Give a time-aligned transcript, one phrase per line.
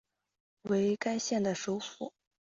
[0.63, 2.11] 为该县的首府。